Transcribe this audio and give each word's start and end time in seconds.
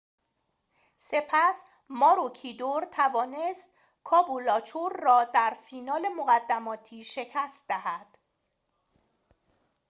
سپس 0.97 1.61
ماروکیدور 1.89 2.85
توانست 2.91 3.69
کابولاچور 4.03 4.99
را 5.03 5.23
در 5.23 5.57
فینال 5.65 6.09
مقدماتی 6.09 7.03
شکست 7.03 7.65
دهد 7.67 8.17